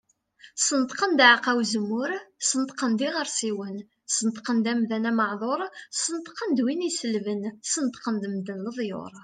[0.65, 2.11] Sneṭqen-d aɛeqqa uzemmur,
[2.49, 3.77] Sneṭqen-d iɣersiwen,
[4.15, 5.61] Sneṭqen-d amdan ameɛdur,
[6.01, 9.13] Sneṭqen-d win iselben, Sneṭqen-d medden leḍyur.